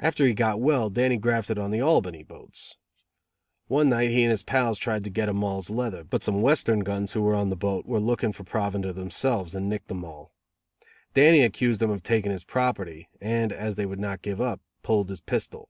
[0.00, 2.76] After he got well Dannie grafted on the Albany boats.
[3.68, 6.80] One night he and his pals tried to get a Moll's leather, but some Western
[6.80, 10.32] guns who were on the boat were looking for provender themselves and nicked the Moll.
[11.12, 15.08] Dannie accused them of taking his property, and, as they would not give up, pulled
[15.08, 15.68] his pistol.